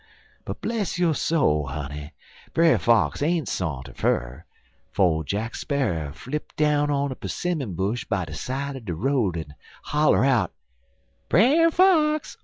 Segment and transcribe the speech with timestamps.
[0.45, 2.13] But, bless yo' soul, honey,
[2.55, 4.45] Brer Fox ain't sa'nter fur,
[4.89, 9.37] 'fo' Jack Sparrer flipp down on a 'simmon bush by de side er de road,
[9.37, 9.53] en
[9.83, 10.53] holler out:
[11.29, 12.39] "'Brer Fox!